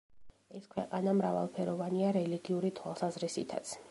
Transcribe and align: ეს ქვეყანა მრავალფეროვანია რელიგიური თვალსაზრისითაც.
ეს 0.59 0.63
ქვეყანა 0.71 1.13
მრავალფეროვანია 1.19 2.09
რელიგიური 2.17 2.75
თვალსაზრისითაც. 2.83 3.79